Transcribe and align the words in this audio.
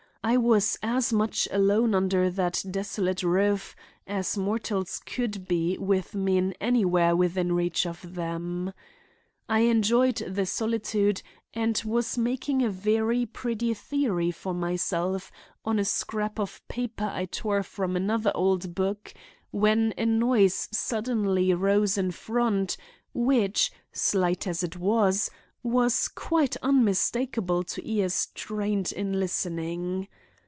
I 0.23 0.37
was 0.37 0.77
as 0.83 1.11
much 1.11 1.47
alone 1.51 1.95
under 1.95 2.29
that 2.29 2.63
desolate 2.69 3.23
roof 3.23 3.75
as 4.05 4.37
mortal 4.37 4.85
could 5.07 5.47
be 5.47 5.79
with 5.79 6.13
men 6.13 6.53
anywhere 6.61 7.15
within 7.15 7.53
reach 7.53 7.87
of 7.87 8.03
him. 8.03 8.71
I 9.49 9.61
enjoyed 9.61 10.17
the 10.17 10.45
solitude 10.45 11.23
and 11.55 11.81
was 11.83 12.19
making 12.19 12.61
a 12.61 12.69
very 12.69 13.25
pretty 13.25 13.73
theory 13.73 14.29
for 14.29 14.53
myself 14.53 15.31
on 15.65 15.79
a 15.79 15.85
scrap 15.85 16.39
of 16.39 16.61
paper 16.67 17.09
I 17.11 17.25
tore 17.25 17.63
from 17.63 17.95
another 17.95 18.31
old 18.35 18.75
book 18.75 19.15
when 19.49 19.91
a 19.97 20.05
noise 20.05 20.69
suddenly 20.71 21.51
rose 21.55 21.97
in 21.97 22.11
front, 22.11 22.77
which, 23.11 23.71
slight 23.91 24.45
as 24.45 24.61
it 24.61 24.77
was, 24.77 25.31
was 25.63 26.07
quite 26.07 26.57
unmistakable 26.63 27.61
to 27.61 27.87
ears 27.87 28.29
trained 28.33 28.91
in 28.93 29.19
listening. 29.19 30.07